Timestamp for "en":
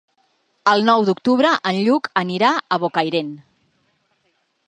1.73-1.81